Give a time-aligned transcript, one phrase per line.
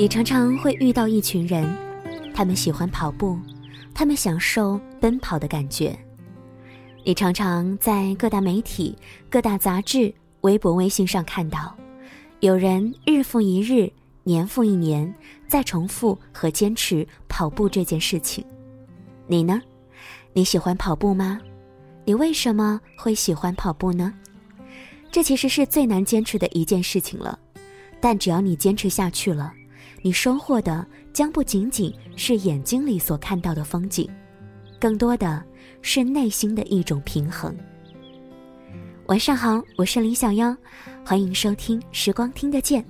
[0.00, 1.76] 你常常会遇到一群人，
[2.32, 3.38] 他们喜欢跑步，
[3.92, 5.94] 他们享受奔跑的感觉。
[7.04, 8.96] 你常常在各大媒体、
[9.28, 10.10] 各大杂志、
[10.40, 11.76] 微博、微信上看到，
[12.40, 13.92] 有人日复一日、
[14.22, 15.14] 年复一年
[15.46, 18.42] 在重复和坚持跑步这件事情。
[19.26, 19.60] 你呢？
[20.32, 21.38] 你喜欢跑步吗？
[22.06, 24.14] 你为什么会喜欢跑步呢？
[25.12, 27.38] 这其实是最难坚持的一件事情了，
[28.00, 29.52] 但只要你坚持下去了，
[30.02, 34.08] 你收获的将不仅仅是眼睛里所看到的风景，
[34.80, 35.44] 更多的
[35.82, 37.54] 是内心的一种平衡。
[39.08, 40.56] 晚上好，我是林小妖，
[41.04, 42.82] 欢迎收听《时光听得见》。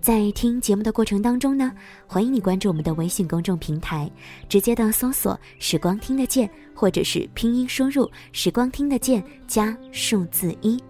[0.00, 1.70] 在听节目的过程当中呢，
[2.04, 4.10] 欢迎你关注我们的微信公众平台，
[4.48, 10.82] 直接的搜索“时光听得见”或者是拼音输入“时光听得见”加数字一，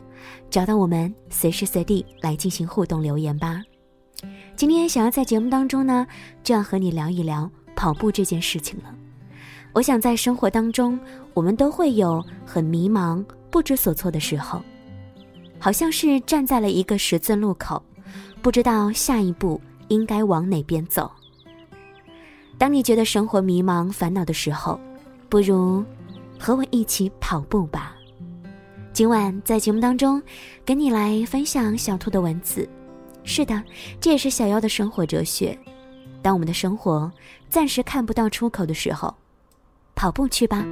[0.48, 3.60] 找到我们，随时随地来进行互动留言吧。
[4.56, 6.06] 今天想要在节目当中呢，
[6.42, 8.94] 就要和你聊一聊跑步这件事情了。
[9.72, 10.98] 我想在生活当中，
[11.32, 14.60] 我们都会有很迷茫、不知所措的时候，
[15.58, 17.82] 好像是站在了一个十字路口。
[18.42, 21.10] 不知道下一步应该往哪边走。
[22.58, 24.78] 当你觉得生活迷茫、烦恼的时候，
[25.28, 25.84] 不如
[26.38, 27.94] 和我一起跑步吧。
[28.92, 30.20] 今晚在节目当中，
[30.64, 32.68] 跟你来分享小兔的文字。
[33.24, 33.62] 是的，
[34.00, 35.56] 这也是小妖的生活哲学。
[36.22, 37.10] 当我们的生活
[37.48, 39.14] 暂时看不到出口的时候，
[39.94, 40.64] 跑步去吧。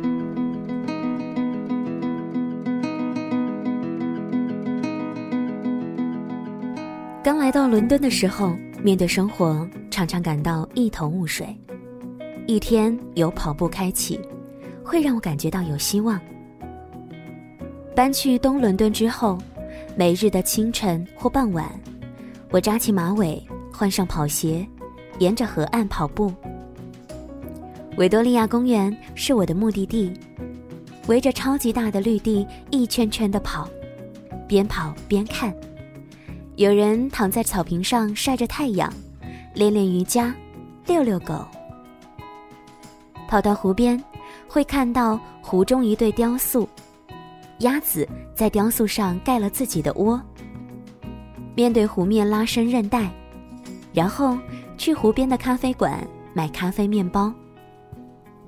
[7.22, 11.54] 刚来到伦敦的时候，面对生活常常感到一头雾水。
[12.46, 14.18] 一天由跑步开启，
[14.82, 16.18] 会让我感觉到有希望。
[17.94, 19.36] 搬去东伦敦之后，
[19.96, 21.68] 每日的清晨或傍晚，
[22.50, 24.66] 我扎起马尾，换上跑鞋，
[25.18, 26.32] 沿着河岸跑步。
[27.98, 30.12] 维多利亚公园是我的目的地，
[31.08, 33.68] 围着超级大的绿地一圈圈的跑，
[34.46, 35.54] 边跑边看。
[36.56, 38.90] 有人躺在草坪上晒着太阳，
[39.54, 40.34] 练练瑜伽，
[40.86, 41.46] 遛遛狗。
[43.28, 44.02] 跑到湖边，
[44.48, 46.66] 会看到湖中一对雕塑，
[47.58, 50.18] 鸭子在雕塑上盖了自己的窝。
[51.58, 53.10] 面对湖面拉伸韧带，
[53.92, 54.38] 然后
[54.76, 57.34] 去湖边的咖啡馆买咖啡面包。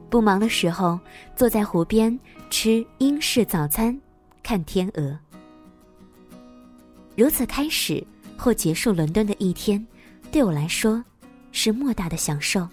[0.08, 0.96] 不忙的时候，
[1.34, 2.16] 坐在湖边
[2.50, 4.00] 吃英式早餐，
[4.44, 5.18] 看天鹅。
[7.16, 8.00] 如此开始
[8.36, 9.84] 或结束伦敦的一天，
[10.30, 11.04] 对我来说
[11.50, 12.64] 是莫大的享受。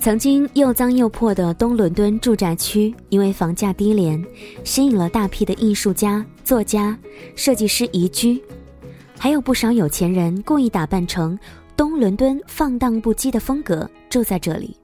[0.00, 4.24] 曾经又脏又破的东伦敦住宅区，因为房价低廉，
[4.64, 6.96] 吸引了大批的艺术家、作家、
[7.34, 8.40] 设计师移居，
[9.18, 11.38] 还有不少有钱人故意打扮成
[11.76, 14.76] 东伦敦放荡不羁的风格住在这里。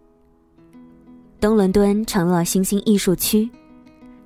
[1.41, 3.49] 东伦敦成了新兴艺术区，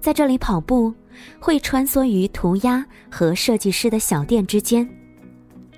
[0.01, 0.93] 在这里跑步。
[1.41, 4.89] 会穿梭于涂鸦和设计师的小店之间，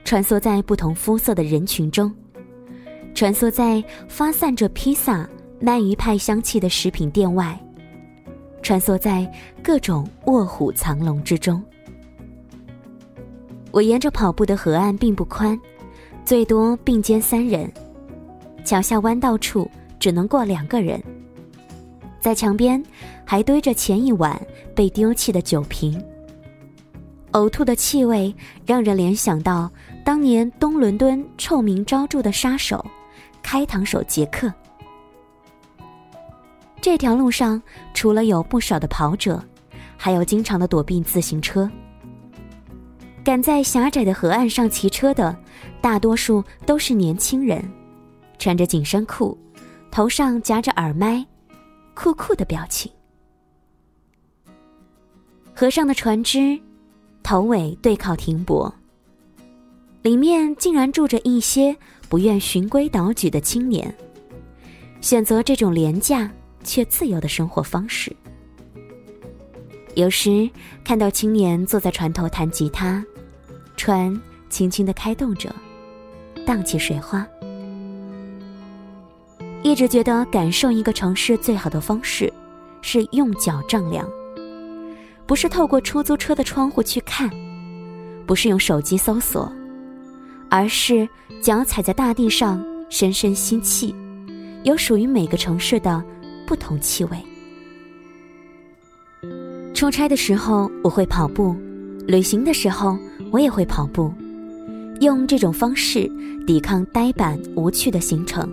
[0.05, 2.15] 穿梭在不同肤色的人群中，
[3.15, 5.29] 穿梭在发散着披萨、
[5.61, 7.59] 鳗鱼派香气的食品店外，
[8.63, 9.31] 穿梭在
[9.63, 11.63] 各种卧虎藏龙之中。
[13.71, 15.59] 我沿着跑步的河岸并不宽，
[16.25, 17.71] 最多并肩三人，
[18.65, 21.03] 桥下弯道处只能过两个人。
[22.21, 22.83] 在墙边，
[23.25, 24.41] 还堆着前一晚
[24.75, 26.03] 被丢弃的酒瓶。
[27.33, 28.35] 呕吐的气味
[28.67, 29.71] 让人联想到
[30.05, 32.85] 当年东伦敦臭名昭著的杀手——
[33.43, 34.53] 开膛手杰克。
[36.81, 37.61] 这条路上
[37.93, 39.43] 除了有不少的跑者，
[39.97, 41.71] 还有经常的躲避自行车。
[43.23, 45.37] 赶在狭窄的河岸上骑车的，
[45.81, 47.63] 大多数都是年轻人，
[48.39, 49.37] 穿着紧身裤，
[49.91, 51.27] 头上夹着耳麦。
[51.93, 52.91] 酷酷的表情。
[55.55, 56.59] 河上的船只，
[57.23, 58.73] 头尾对靠停泊。
[60.03, 61.77] 里面竟然住着一些
[62.09, 63.95] 不愿循规蹈矩的青年，
[65.01, 66.31] 选择这种廉价
[66.65, 68.15] 却自由的生活方式。
[69.95, 70.49] 有时
[70.83, 73.05] 看到青年坐在船头弹吉他，
[73.77, 74.19] 船
[74.49, 75.55] 轻轻的开动着，
[76.47, 77.27] 荡起水花。
[79.63, 82.33] 一直觉得感受一个城市最好的方式，
[82.81, 84.09] 是用脚丈量，
[85.27, 87.29] 不是透过出租车的窗户去看，
[88.25, 89.53] 不是用手机搜索，
[90.51, 91.09] 而是
[91.41, 93.95] 脚踩在大地上，深深吸气，
[94.65, 96.03] 有属于每个城市的
[96.47, 97.17] 不同气味。
[99.73, 101.55] 出差的时候我会跑步，
[102.07, 102.99] 旅行的时候
[103.31, 104.13] 我也会跑步，
[105.01, 106.11] 用这种方式
[106.47, 108.51] 抵抗呆板无趣的行程，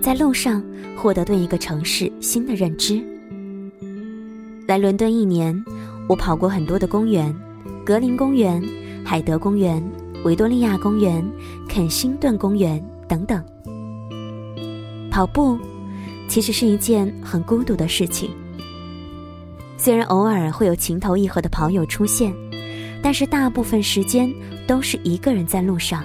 [0.00, 0.64] 在路上
[0.96, 3.00] 获得对一个城市新的认知。
[4.66, 5.62] 来伦敦一年，
[6.08, 7.34] 我跑过很多的公园，
[7.84, 8.62] 格林公园、
[9.04, 9.82] 海德公园、
[10.24, 11.24] 维多利亚公园、
[11.68, 13.44] 肯辛顿公园等等。
[15.10, 15.58] 跑步
[16.28, 18.30] 其实是一件很孤独的事情。
[19.76, 22.34] 虽然偶尔会有情投意合的跑友出现，
[23.02, 24.32] 但是大部分时间
[24.66, 26.04] 都是一个人在路上。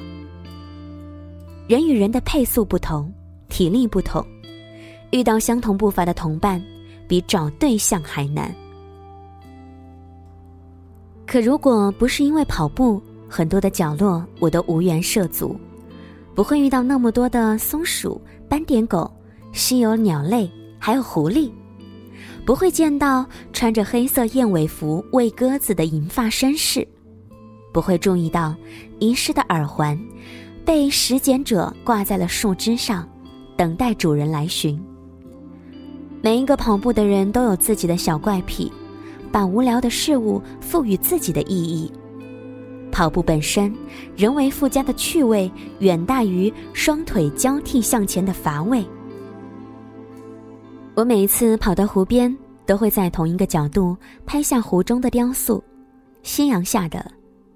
[1.67, 3.11] 人与人的配速不同，
[3.49, 4.25] 体力不同，
[5.11, 6.61] 遇到相同步伐的同伴。
[7.07, 8.51] 比找对象还难。
[11.27, 15.59] 可如果不是因为跑步，很多的角落我都无缘涉足，
[16.33, 19.11] 不会遇到那么多的松鼠、斑点狗、
[19.51, 20.49] 稀有鸟类，
[20.79, 21.51] 还有狐狸，
[22.45, 26.87] 不会见到穿着黑色燕尾服喂鸽子的银发绅士，
[27.73, 28.55] 不会注意到
[28.99, 29.99] 遗失的耳环
[30.63, 33.07] 被拾捡者挂在了树枝上，
[33.57, 34.79] 等待主人来寻。
[36.21, 38.71] 每一个跑步的人都有自己的小怪癖，
[39.31, 41.91] 把无聊的事物赋予自己的意义。
[42.95, 43.75] 跑步本身，
[44.15, 48.85] 人为附加的趣味远大于双腿交替向前的乏味。
[50.93, 52.33] 我每一次跑到湖边，
[52.65, 55.61] 都会在同一个角度拍下湖中的雕塑，
[56.23, 57.11] 夕阳下的，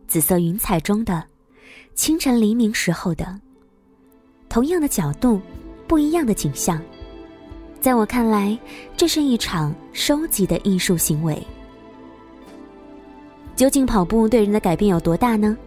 [0.07, 1.23] 紫色云彩中的，
[1.95, 3.39] 清晨黎明时候的。
[4.49, 5.39] 同样的角度，
[5.87, 6.81] 不一样的景象。
[7.79, 8.59] 在我看来，
[8.97, 11.41] 这是一场收集的艺术行为。
[13.59, 15.57] 究竟跑步对人的改变有多大呢？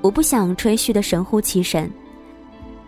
[0.00, 1.92] 我不想吹嘘的神乎其神，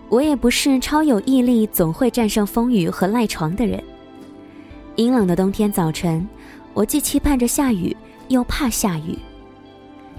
[0.08, 3.78] 我也不是超有毅力、总会战胜风雨和赖床的人。
[4.96, 6.26] 阴冷的冬天早晨，
[6.72, 7.94] 我既期盼着下雨，
[8.28, 9.14] 又怕下雨。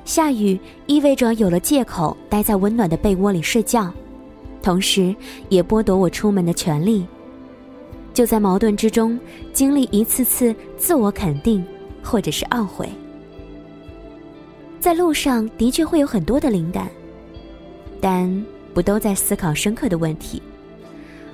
[0.05, 3.91] 下雨意味着有了借口待在温暖的被窝里睡觉，
[4.61, 5.15] 同时
[5.49, 7.03] 也剥夺我出门的权利。
[8.13, 9.19] 就在矛盾之中，
[9.51, 11.65] 经历一次次自我肯定，
[12.03, 12.87] 或者是懊悔。
[14.81, 16.89] 在路上的确会有很多的灵感，
[18.01, 20.41] 但不都在思考深刻的问题。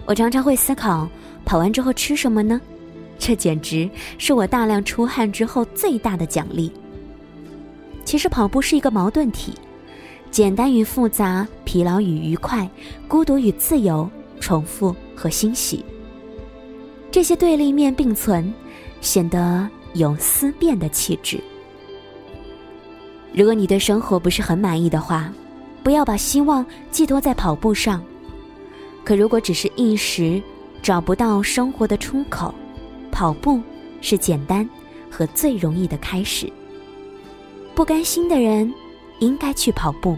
[0.06, 1.08] 我常常会思考，
[1.46, 2.60] 跑完之后吃什么呢？
[3.18, 6.70] 这简直是我大量出汗之后最大的奖励。
[8.04, 9.54] 其实跑步是一个矛盾体，
[10.30, 12.70] 简单与复杂，疲劳与愉快，
[13.08, 14.10] 孤独与自由，
[14.42, 15.86] 重复和欣喜。
[17.10, 18.54] 这些对立面并存，
[19.00, 21.40] 显得有思辨的气质。
[23.34, 25.32] 如果你对生活不是很满意的话，
[25.84, 28.04] 不要把希望寄托在跑步上。
[29.04, 30.42] 可如果只是一时
[30.82, 32.54] 找不到生活的出口，
[33.12, 33.62] 跑步
[34.02, 34.68] 是简单
[35.10, 36.52] 和最容易的开始。
[37.76, 38.74] 不甘心的人
[39.20, 40.18] 应该去跑步。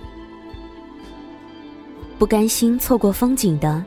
[2.17, 3.83] 不甘心错过风景的。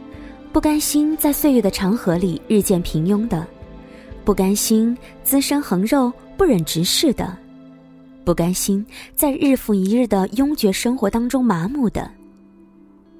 [0.52, 3.46] 不甘心在岁月的长河里日渐平庸的，
[4.22, 7.34] 不甘心滋生横肉不忍直视的，
[8.24, 8.84] 不甘心
[9.14, 12.10] 在日复一日的拥挤生活当中麻木的。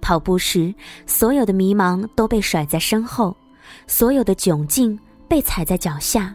[0.00, 0.74] 跑步时，
[1.06, 3.36] 所有的迷茫都被甩在身后，
[3.86, 6.34] 所有的窘境被踩在脚下，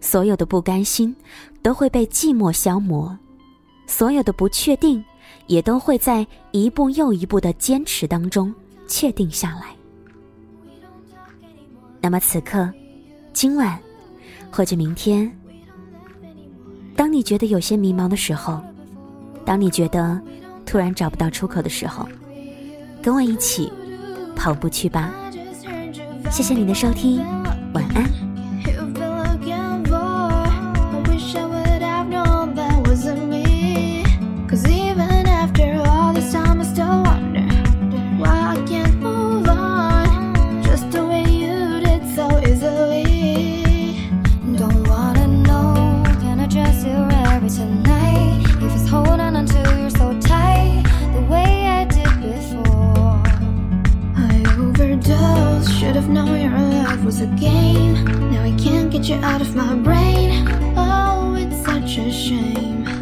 [0.00, 1.14] 所有的不甘心
[1.62, 3.18] 都会被寂寞消磨，
[3.86, 5.02] 所有的不确定
[5.46, 8.54] 也都会在一步又一步的坚持当中
[8.86, 9.74] 确定下来。
[12.02, 12.70] 那么此刻，
[13.32, 13.78] 今晚，
[14.50, 15.30] 或者明天，
[17.00, 18.60] 当你觉得有些迷茫的时候，
[19.42, 20.20] 当你觉得
[20.66, 22.06] 突然找不到出口的时候，
[23.00, 23.72] 跟我一起
[24.36, 25.10] 跑步去吧。
[26.30, 27.24] 谢谢你的收听，
[27.72, 28.29] 晚安。
[62.60, 62.99] name.